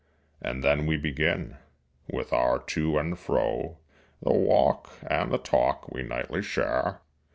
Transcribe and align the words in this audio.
And 0.41 0.63
then 0.63 0.87
we 0.87 0.97
begin, 0.97 1.57
with 2.11 2.33
our 2.33 2.57
to 2.57 2.97
and 2.97 3.19
fro, 3.19 3.77
The 4.23 4.33
walk 4.33 4.89
and 5.07 5.31
the 5.31 5.37
talk 5.37 5.91
we 5.91 6.01
nightly 6.01 6.41
share. 6.41 7.01